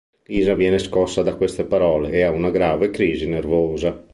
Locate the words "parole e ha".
1.63-2.31